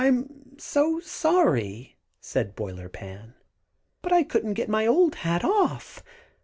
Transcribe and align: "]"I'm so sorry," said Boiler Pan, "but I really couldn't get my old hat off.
"]"I'm 0.01 0.57
so 0.57 0.99
sorry," 0.99 1.95
said 2.19 2.55
Boiler 2.55 2.89
Pan, 2.89 3.35
"but 4.01 4.11
I 4.11 4.15
really 4.15 4.25
couldn't 4.29 4.53
get 4.55 4.67
my 4.67 4.87
old 4.87 5.13
hat 5.13 5.43
off. 5.45 6.01